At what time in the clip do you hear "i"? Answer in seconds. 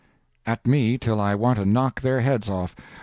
1.21-1.35